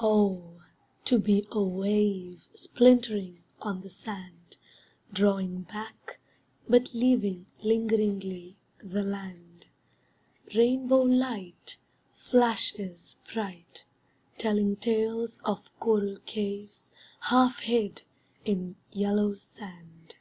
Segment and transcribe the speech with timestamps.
[0.00, 0.60] Oh!
[1.04, 4.56] To be a wave Splintering on the sand,
[5.12, 6.18] Drawing back,
[6.68, 9.66] but leaving Lingeringly the land.
[10.52, 11.76] Rainbow light
[12.16, 13.84] Flashes bright
[14.38, 16.90] Telling tales of coral caves
[17.20, 18.02] half hid
[18.44, 20.16] in yellow sand.